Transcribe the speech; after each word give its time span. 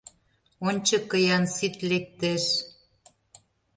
Ончыко 0.67 1.17
Янсит 1.35 1.75
лектеш. 1.89 2.43